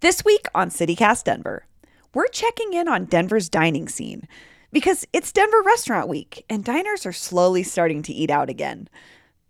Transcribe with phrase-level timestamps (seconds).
[0.00, 1.66] This week on CityCast Denver,
[2.14, 4.26] we're checking in on Denver's dining scene
[4.72, 8.88] because it's Denver Restaurant Week and diners are slowly starting to eat out again.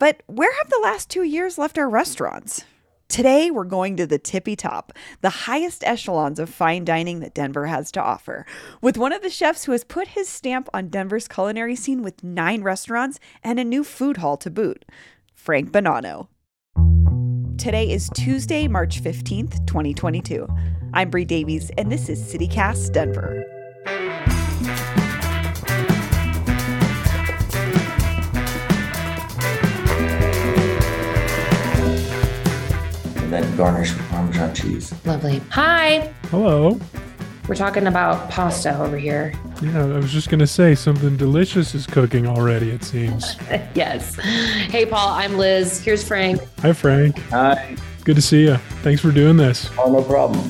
[0.00, 2.64] But where have the last two years left our restaurants?
[3.06, 7.66] Today, we're going to the tippy top, the highest echelons of fine dining that Denver
[7.66, 8.44] has to offer,
[8.82, 12.24] with one of the chefs who has put his stamp on Denver's culinary scene with
[12.24, 14.84] nine restaurants and a new food hall to boot,
[15.32, 16.26] Frank Bonanno.
[17.60, 20.48] Today is Tuesday, March 15th, 2022.
[20.94, 23.44] I'm Bree Davies, and this is CityCast Denver.
[33.16, 34.94] And then garnish with Parmesan cheese.
[35.04, 35.42] Lovely.
[35.50, 36.10] Hi.
[36.30, 36.80] Hello.
[37.48, 39.34] We're talking about pasta over here.
[39.60, 43.36] Yeah, I was just going to say something delicious is cooking already, it seems.
[43.74, 44.14] yes.
[44.16, 45.08] Hey, Paul.
[45.08, 45.82] I'm Liz.
[45.82, 46.40] Here's Frank.
[46.60, 47.18] Hi, Frank.
[47.30, 47.76] Hi.
[48.04, 48.56] Good to see you.
[48.82, 49.68] Thanks for doing this.
[49.78, 50.48] Oh, no problem.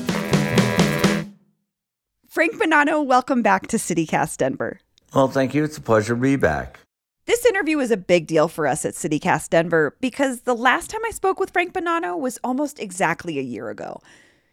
[2.27, 4.79] Frank Bonanno, welcome back to CityCast Denver.
[5.13, 5.63] Well, thank you.
[5.63, 6.79] It's a pleasure to be back.
[7.25, 11.01] This interview was a big deal for us at CityCast Denver because the last time
[11.05, 14.01] I spoke with Frank Bonanno was almost exactly a year ago.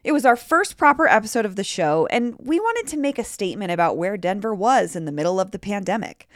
[0.08, 3.22] It was our first proper episode of the show, and we wanted to make a
[3.24, 6.26] statement about where Denver was in the middle of the pandemic.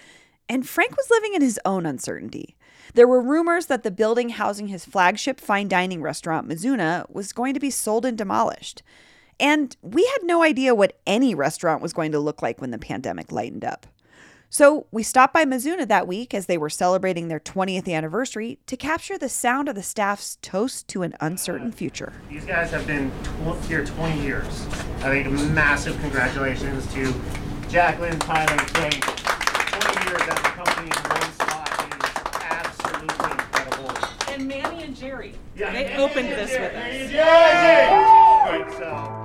[0.46, 2.54] And Frank was living in his own uncertainty.
[2.92, 7.54] There were rumors that the building housing his flagship fine dining restaurant, Mizuna, was going
[7.54, 8.82] to be sold and demolished.
[9.40, 12.78] And we had no idea what any restaurant was going to look like when the
[12.78, 13.86] pandemic lightened up.
[14.54, 18.76] So we stopped by Mizuna that week as they were celebrating their 20th anniversary to
[18.76, 22.12] capture the sound of the staff's toast to an uncertain future.
[22.28, 24.66] These guys have been tw- here 20 years.
[24.98, 27.14] I think massive congratulations to
[27.70, 29.00] Jacqueline, Tyler, and Frank.
[29.02, 31.70] 20 years at the company in one spot
[32.04, 34.08] is absolutely incredible.
[34.34, 35.32] and Manny and Jerry.
[35.56, 37.10] Yeah, they and- opened this and- with and- us.
[37.10, 39.21] Yeah, Right, so.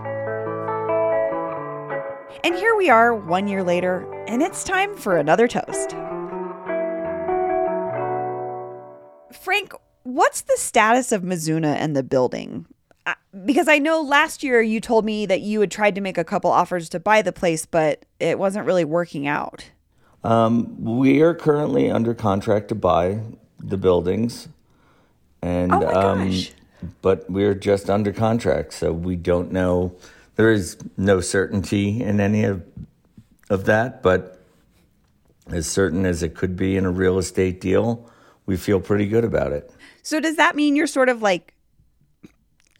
[2.48, 5.90] And here we are one year later, and it's time for another toast.
[9.38, 12.66] Frank, what's the status of Mizuna and the building?
[13.44, 16.24] Because I know last year you told me that you had tried to make a
[16.24, 19.70] couple offers to buy the place, but it wasn't really working out.
[20.24, 23.20] Um, we are currently under contract to buy
[23.60, 24.48] the buildings.
[25.42, 26.32] And, Oh um,
[27.02, 29.94] but we're just under contract, so we don't know.
[30.38, 32.64] There is no certainty in any of,
[33.50, 34.40] of that, but
[35.48, 38.10] as certain as it could be in a real estate deal,
[38.46, 39.72] we feel pretty good about it.
[40.04, 41.54] So does that mean you're sort of like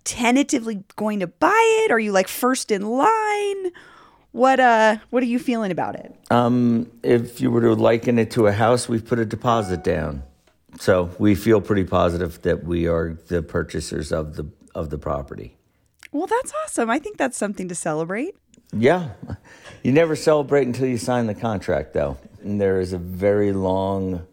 [0.04, 1.92] tentatively going to buy it?
[1.92, 3.72] Are you like first in line?
[4.32, 6.14] What uh what are you feeling about it?
[6.30, 10.22] Um, if you were to liken it to a house, we've put a deposit down.
[10.80, 15.57] So we feel pretty positive that we are the purchasers of the of the property.
[16.12, 16.90] Well, that's awesome.
[16.90, 18.36] I think that's something to celebrate.
[18.74, 19.12] Yeah.
[19.84, 22.18] You never celebrate until you sign the contract though.
[22.42, 24.26] And there is a very long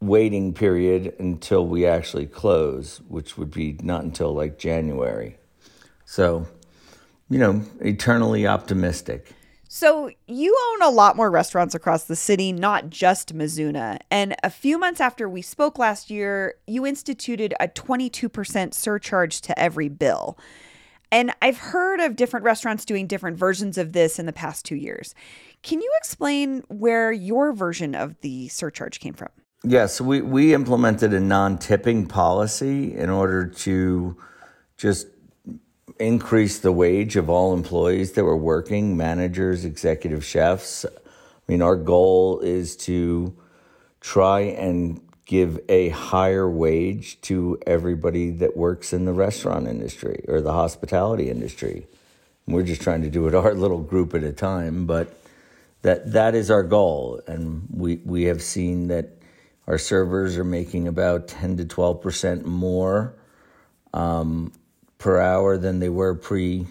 [0.00, 5.38] waiting period until we actually close, which would be not until like January.
[6.04, 6.46] So,
[7.30, 9.32] you know, eternally optimistic.
[9.68, 14.00] So, you own a lot more restaurants across the city, not just Mizuna.
[14.10, 19.58] And a few months after we spoke last year, you instituted a 22% surcharge to
[19.58, 20.36] every bill.
[21.12, 24.76] And I've heard of different restaurants doing different versions of this in the past two
[24.76, 25.14] years.
[25.62, 29.28] Can you explain where your version of the surcharge came from?
[29.62, 34.16] Yes, we, we implemented a non tipping policy in order to
[34.78, 35.06] just
[36.00, 40.86] increase the wage of all employees that were working, managers, executive chefs.
[40.86, 40.90] I
[41.46, 43.36] mean, our goal is to
[44.00, 50.40] try and give a higher wage to everybody that works in the restaurant industry or
[50.40, 51.86] the hospitality industry.
[52.46, 55.18] We're just trying to do it our little group at a time, but
[55.82, 57.20] that that is our goal.
[57.26, 59.10] And we we have seen that
[59.66, 63.14] our servers are making about 10 to 12 percent more
[63.94, 64.52] um,
[64.98, 66.66] per hour than they were pre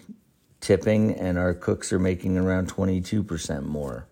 [0.60, 4.06] tipping and our cooks are making around 22 percent more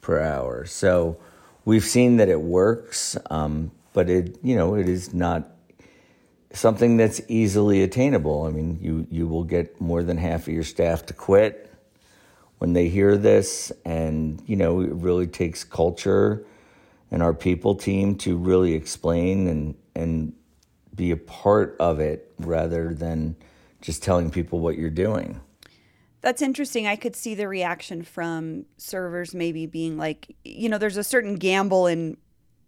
[0.00, 0.66] per hour.
[0.66, 1.18] So
[1.64, 3.16] we've seen that it works.
[3.30, 5.50] Um, but it you know it is not
[6.52, 8.42] something that's easily attainable.
[8.42, 11.72] I mean you you will get more than half of your staff to quit
[12.58, 13.72] when they hear this.
[13.86, 16.44] And you know it really takes culture
[17.10, 20.34] and our people team to really explain and and
[20.94, 23.36] be a part of it rather than
[23.80, 25.40] just telling people what you're doing.
[26.20, 26.86] That's interesting.
[26.86, 31.34] I could see the reaction from servers maybe being like, you know, there's a certain
[31.34, 32.16] gamble in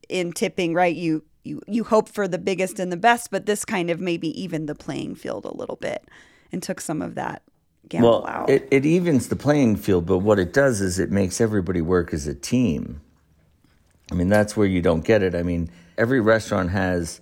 [0.08, 0.94] in tipping, right?
[0.94, 4.28] You you you hope for the biggest and the best, but this kind of maybe
[4.40, 6.06] even the playing field a little bit
[6.52, 7.42] and took some of that
[7.88, 8.50] gamble well, out.
[8.50, 12.12] It, it evens the playing field, but what it does is it makes everybody work
[12.12, 13.00] as a team.
[14.10, 15.34] I mean, that's where you don't get it.
[15.34, 17.20] I mean, every restaurant has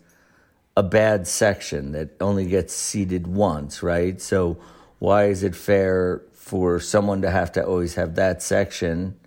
[0.77, 4.21] a bad section that only gets seated once, right?
[4.21, 4.59] So,
[4.99, 9.19] why is it fair for someone to have to always have that section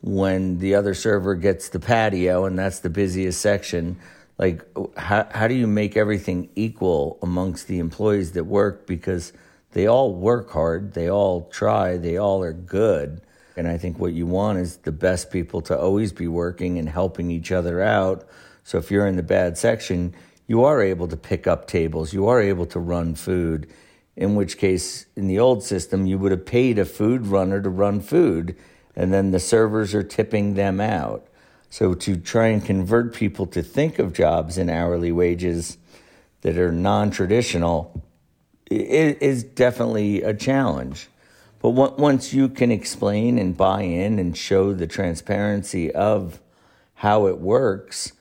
[0.00, 3.98] when the other server gets the patio and that's the busiest section?
[4.38, 4.64] Like,
[4.96, 8.86] how, how do you make everything equal amongst the employees that work?
[8.86, 9.32] Because
[9.72, 13.20] they all work hard, they all try, they all are good.
[13.56, 16.88] And I think what you want is the best people to always be working and
[16.88, 18.26] helping each other out.
[18.62, 20.14] So if you're in the bad section,
[20.46, 23.68] you are able to pick up tables, you are able to run food.
[24.16, 27.68] In which case, in the old system, you would have paid a food runner to
[27.68, 28.56] run food,
[28.98, 31.24] and then the servers are tipping them out.
[31.70, 35.78] So to try and convert people to think of jobs in hourly wages
[36.40, 38.02] that are non-traditional
[38.68, 41.06] is definitely a challenge.
[41.60, 46.40] But once you can explain and buy in and show the transparency of
[46.94, 48.12] how it works,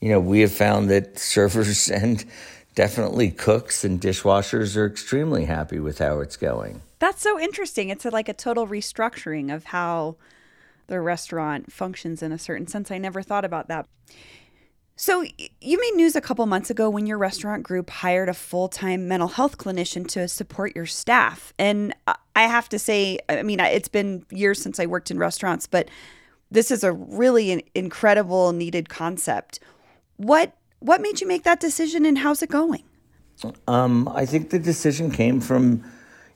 [0.00, 2.24] you know, we have found that servers and
[2.76, 6.82] definitely cooks and dishwashers are extremely happy with how it's going.
[7.00, 7.88] That's so interesting.
[7.88, 10.16] It's a, like a total restructuring of how
[10.86, 12.92] the restaurant functions in a certain sense.
[12.92, 13.88] I never thought about that.
[14.98, 15.26] So,
[15.60, 19.06] you made news a couple months ago when your restaurant group hired a full time
[19.06, 21.52] mental health clinician to support your staff.
[21.58, 21.94] And
[22.34, 25.90] I have to say, I mean, it's been years since I worked in restaurants, but
[26.50, 29.60] this is a really incredible, needed concept.
[30.16, 30.56] What
[30.86, 32.84] what made you make that decision, and how's it going?
[33.66, 35.84] Um, I think the decision came from,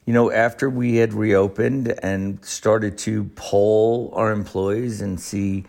[0.06, 5.64] you know, after we had reopened and started to poll our employees and see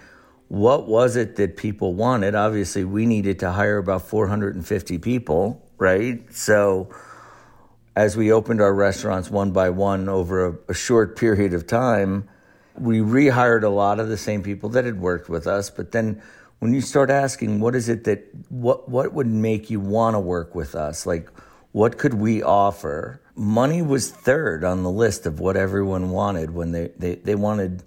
[0.47, 2.33] what was it that people wanted?
[2.33, 6.19] Obviously, we needed to hire about 450 people, right?
[6.33, 6.89] So,
[7.95, 12.27] as we opened our restaurants one by one over a, a, short period of time,
[12.77, 15.69] we rehired a lot of the same people that had worked with us.
[15.69, 16.21] But then,
[16.61, 20.19] when you start asking, what is it that what what would make you want to
[20.19, 21.07] work with us?
[21.07, 21.27] Like,
[21.71, 23.19] what could we offer?
[23.35, 27.81] Money was third on the list of what everyone wanted when they they, they wanted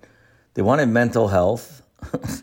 [0.55, 1.83] they wanted mental health.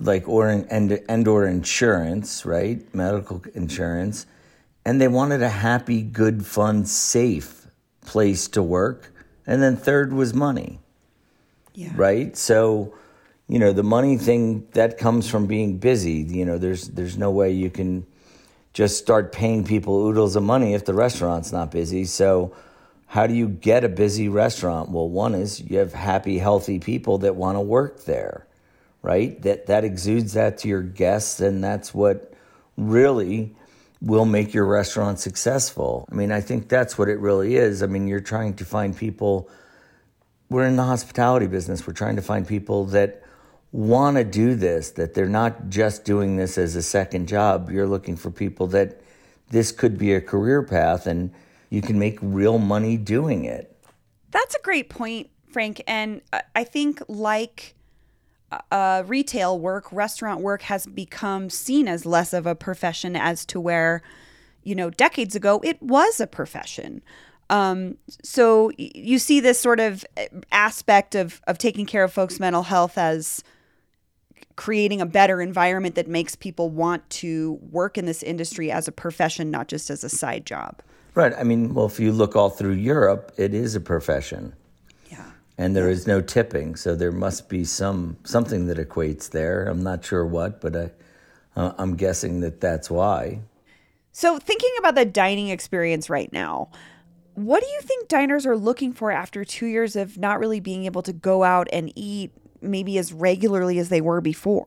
[0.00, 2.94] like or and and or insurance, right?
[2.94, 4.26] Medical insurance,
[4.84, 7.68] and they wanted a happy, good, fun, safe
[8.04, 9.14] place to work.
[9.46, 10.78] And then third was money.
[11.72, 11.92] Yeah.
[11.94, 12.36] Right?
[12.36, 12.92] So,
[13.48, 16.24] you know, the money thing that comes from being busy.
[16.28, 18.06] You know, there's there's no way you can
[18.72, 22.04] just start paying people oodles of money if the restaurant's not busy.
[22.04, 22.54] So,
[23.06, 24.90] how do you get a busy restaurant?
[24.90, 28.48] Well, one is you have happy, healthy people that want to work there
[29.02, 29.40] right?
[29.42, 32.34] That that exudes that to your guests, and that's what
[32.76, 33.54] really
[34.00, 36.06] will make your restaurant successful.
[36.10, 37.82] I mean, I think that's what it really is.
[37.82, 39.48] I mean, you're trying to find people.
[40.50, 41.86] We're in the hospitality business.
[41.86, 43.22] We're trying to find people that
[43.72, 47.70] want to do this, that they're not just doing this as a second job.
[47.70, 49.00] You're looking for people that
[49.50, 51.30] this could be a career path and
[51.70, 53.74] you can make real money doing it.
[54.30, 55.82] That's a great point, Frank.
[55.86, 56.22] And
[56.54, 57.74] I think, like
[58.70, 63.60] uh, retail work, restaurant work has become seen as less of a profession as to
[63.60, 64.02] where,
[64.62, 67.02] you know, decades ago it was a profession.
[67.50, 72.38] Um, so you see this sort of uh, aspect of of taking care of folks'
[72.38, 73.42] mental health as
[74.58, 78.92] creating a better environment that makes people want to work in this industry as a
[78.92, 80.82] profession, not just as a side job.
[81.14, 81.32] Right.
[81.38, 84.52] I mean, well, if you look all through Europe, it is a profession
[85.08, 85.30] Yeah.
[85.56, 89.64] and there is no tipping, so there must be some something that equates there.
[89.66, 90.90] I'm not sure what, but I,
[91.54, 93.38] uh, I'm guessing that that's why.
[94.10, 96.70] So, thinking about the dining experience right now,
[97.34, 100.84] what do you think diners are looking for after two years of not really being
[100.84, 104.66] able to go out and eat maybe as regularly as they were before?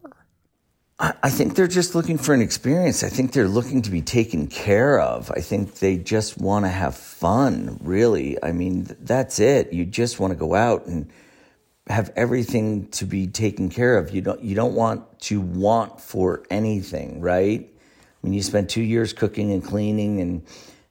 [1.04, 3.04] I think they're just looking for an experience.
[3.04, 5.32] I think they're looking to be taken care of.
[5.32, 8.38] I think they just want to have fun, really.
[8.44, 9.74] I mean, that's it.
[9.74, 11.10] You just want to go out and
[11.88, 14.14] have everything to be taken care of.
[14.14, 17.68] You don't you don't want to want for anything, right?
[17.68, 20.44] I mean, you spent 2 years cooking and cleaning and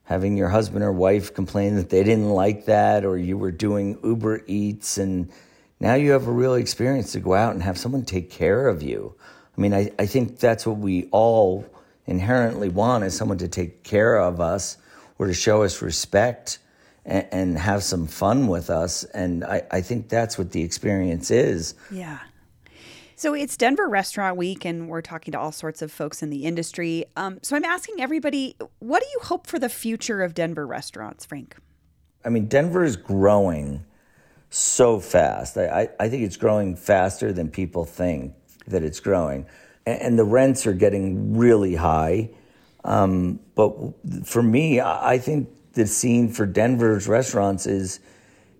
[0.03, 3.97] having your husband or wife complain that they didn't like that or you were doing
[4.03, 5.31] Uber Eats and
[5.81, 8.83] now you have a real experience to go out and have someone take care of
[8.83, 9.15] you.
[9.57, 11.65] I mean, I, I think that's what we all
[12.05, 14.77] inherently want is someone to take care of us
[15.17, 16.59] or to show us respect
[17.03, 19.03] and, and have some fun with us.
[19.05, 21.73] And I, I think that's what the experience is.
[21.89, 22.19] Yeah.
[23.15, 26.45] So it's Denver Restaurant Week, and we're talking to all sorts of folks in the
[26.45, 27.05] industry.
[27.15, 31.25] Um, so I'm asking everybody, what do you hope for the future of Denver restaurants,
[31.25, 31.55] Frank?
[32.23, 33.83] I mean, Denver is growing
[34.51, 35.57] so fast.
[35.57, 38.33] I, I, I think it's growing faster than people think
[38.67, 39.47] that it's growing.
[39.85, 42.29] And, and the rents are getting really high.
[42.83, 43.73] Um, but
[44.25, 47.99] for me, I, I think the scene for Denver's restaurants is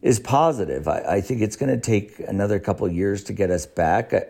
[0.02, 0.88] is positive.
[0.88, 4.14] I, I think it's going to take another couple years to get us back.
[4.14, 4.24] I,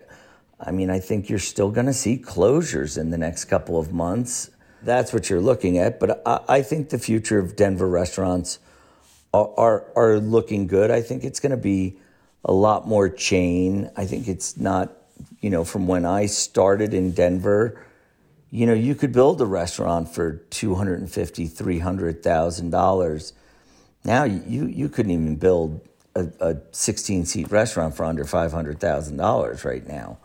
[0.60, 3.90] I mean, I think you're still going to see closures in the next couple of
[3.90, 4.50] months.
[4.82, 5.98] That's what you're looking at.
[5.98, 8.58] But I, I think the future of Denver restaurants
[9.32, 10.90] are, are, looking good.
[10.90, 11.96] I think it's going to be
[12.44, 13.90] a lot more chain.
[13.96, 14.92] I think it's not,
[15.40, 17.82] you know, from when I started in Denver,
[18.50, 22.70] you know, you could build a restaurant for two hundred and fifty, three hundred thousand
[22.70, 23.32] dollars.
[24.04, 25.80] Now you you couldn't even build
[26.14, 30.18] a, a sixteen seat restaurant for under five hundred thousand dollars right now.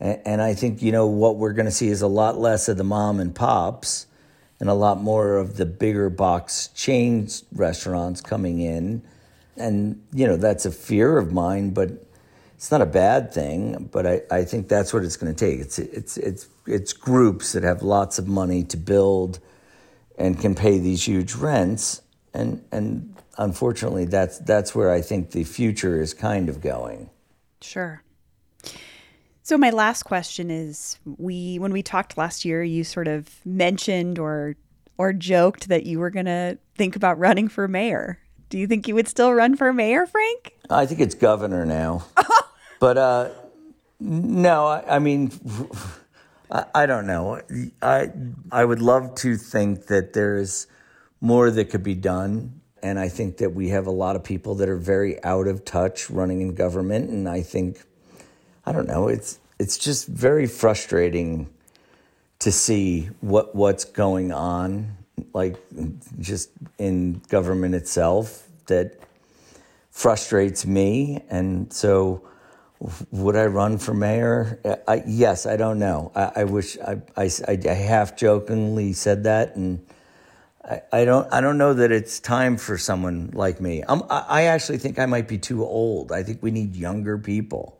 [0.00, 2.68] And, and I think you know what we're going to see is a lot less
[2.68, 4.06] of the mom and pops,
[4.60, 9.02] and a lot more of the bigger box chain restaurants coming in.
[9.56, 11.90] And you know that's a fear of mine, but
[12.56, 15.60] it's not a bad thing, but I, I think that's what it's going to take.
[15.60, 19.38] It's it's it's it's groups that have lots of money to build
[20.18, 25.44] and can pay these huge rents, and and unfortunately, that's that's where I think the
[25.44, 27.10] future is kind of going.
[27.60, 28.02] Sure.
[29.46, 34.18] So my last question is: we when we talked last year, you sort of mentioned
[34.18, 34.56] or
[34.98, 38.18] or joked that you were going to think about running for mayor.
[38.48, 40.56] Do you think you would still run for mayor, Frank?
[40.68, 42.06] I think it's governor now.
[42.80, 43.28] but uh,
[44.00, 45.30] no, I, I mean,
[46.50, 47.40] I, I, don't know.
[47.80, 48.10] I
[48.50, 50.66] I would love to think that there is
[51.20, 54.56] more that could be done, and I think that we have a lot of people
[54.56, 57.84] that are very out of touch running in government, and I think
[58.66, 59.08] I don't know.
[59.08, 61.48] It's it's just very frustrating
[62.40, 64.96] to see what what's going on,
[65.32, 65.56] like
[66.18, 68.98] just in government itself that
[69.90, 71.22] frustrates me.
[71.30, 72.28] And so,
[73.12, 74.60] would I run for mayor?
[74.86, 76.10] I, yes, I don't know.
[76.14, 79.86] I, I wish I, I, I, half jokingly said that, and
[80.92, 83.84] I, don't I don't know that it's time for someone like me.
[83.88, 86.10] I'm, I actually think I might be too old.
[86.10, 87.78] I think we need younger people.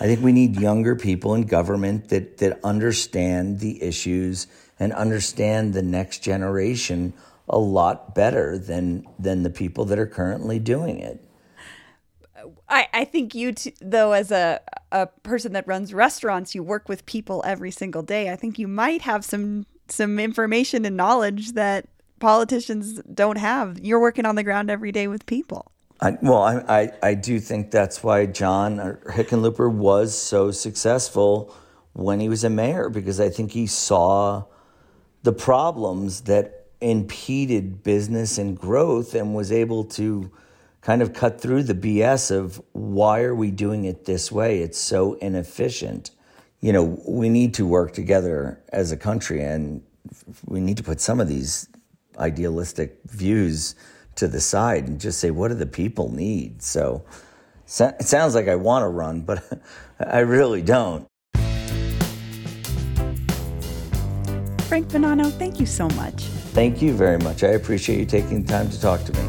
[0.00, 4.46] I think we need younger people in government that that understand the issues
[4.78, 7.12] and understand the next generation
[7.48, 11.24] a lot better than than the people that are currently doing it.
[12.68, 14.60] I, I think you t- though as a
[14.90, 18.30] a person that runs restaurants, you work with people every single day.
[18.30, 21.86] I think you might have some some information and knowledge that
[22.18, 23.78] politicians don't have.
[23.80, 25.70] You're working on the ground every day with people.
[26.00, 31.54] I, well, I, I, I do think that's why John Hickenlooper was so successful
[31.92, 34.44] when he was a mayor because I think he saw
[35.22, 40.30] the problems that impeded business and growth and was able to
[40.82, 44.60] kind of cut through the BS of why are we doing it this way?
[44.60, 46.10] It's so inefficient.
[46.60, 49.82] You know, we need to work together as a country and
[50.44, 51.68] we need to put some of these
[52.18, 53.74] idealistic views
[54.16, 56.62] to the side and just say, what do the people need?
[56.62, 57.04] So
[57.66, 59.42] it sounds like I want to run, but
[60.00, 61.06] I really don't.
[64.68, 66.24] Frank Bonanno, thank you so much.
[66.54, 67.44] Thank you very much.
[67.44, 69.20] I appreciate you taking the time to talk to me.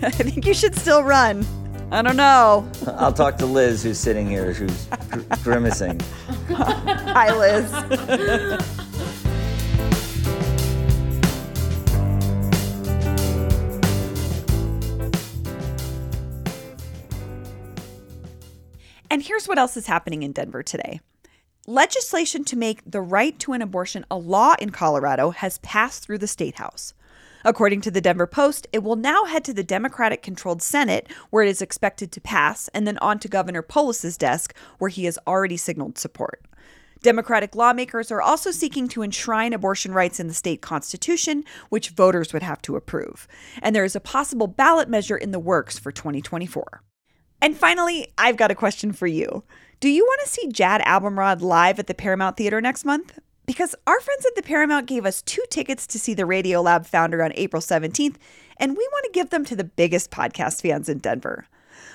[0.02, 1.46] I think you should still run.
[1.92, 2.70] I don't know.
[2.86, 6.00] I'll talk to Liz, who's sitting here, who's gr- grimacing.
[6.48, 8.89] Hi, Liz.
[19.10, 21.00] And here's what else is happening in Denver today.
[21.66, 26.18] Legislation to make the right to an abortion a law in Colorado has passed through
[26.18, 26.94] the state house.
[27.44, 31.42] According to the Denver Post, it will now head to the Democratic controlled Senate, where
[31.42, 35.18] it is expected to pass, and then on to Governor Polis's desk, where he has
[35.26, 36.44] already signaled support.
[37.02, 42.34] Democratic lawmakers are also seeking to enshrine abortion rights in the state constitution, which voters
[42.34, 43.26] would have to approve.
[43.62, 46.82] And there is a possible ballot measure in the works for 2024.
[47.42, 49.44] And finally, I've got a question for you.
[49.80, 53.18] Do you want to see Jad Abumrad live at the Paramount Theater next month?
[53.46, 57.22] Because our friends at the Paramount gave us two tickets to see the Radiolab founder
[57.22, 58.16] on April 17th,
[58.58, 61.46] and we want to give them to the biggest podcast fans in Denver.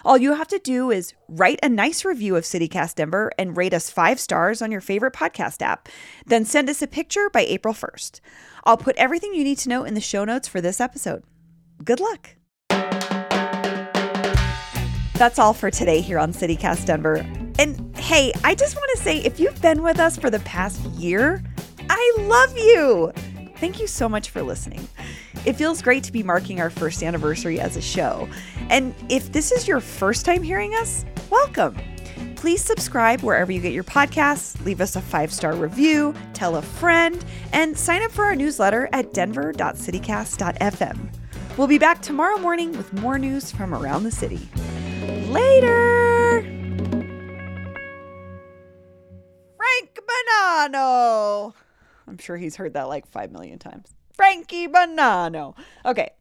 [0.04, 3.74] All you have to do is write a nice review of CityCast Denver and rate
[3.74, 5.90] us five stars on your favorite podcast app.
[6.25, 8.20] Then send us a picture by April 1st.
[8.66, 11.24] I'll put everything you need to know in the show notes for this episode.
[11.84, 12.36] Good luck.
[15.15, 17.25] That's all for today here on CityCast Denver.
[17.57, 20.81] And hey, I just want to say if you've been with us for the past
[20.88, 21.41] year,
[21.89, 23.13] I love you.
[23.55, 24.86] thank you so much for listening.
[25.45, 28.27] It feels great to be marking our first anniversary as a show.
[28.69, 31.77] And if this is your first time hearing us, welcome.
[32.36, 36.62] Please subscribe wherever you get your podcasts, leave us a five star review, tell a
[36.62, 41.10] friend, and sign up for our newsletter at denver.citycast.fm.
[41.57, 44.50] We'll be back tomorrow morning with more news from around the city.
[45.36, 46.42] Later!
[49.58, 51.54] Frank Bonanno!
[52.08, 53.94] I'm sure he's heard that like 5 million times.
[54.13, 55.54] Frankie Bonanno.
[55.86, 56.12] Okay,